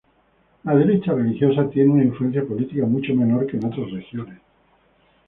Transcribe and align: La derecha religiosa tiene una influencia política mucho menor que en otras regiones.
La 0.63 0.73
derecha 0.73 1.13
religiosa 1.13 1.69
tiene 1.69 1.91
una 1.91 2.03
influencia 2.03 2.43
política 2.43 2.87
mucho 2.87 3.13
menor 3.13 3.45
que 3.45 3.57
en 3.57 3.65
otras 3.65 3.91
regiones. 3.91 4.39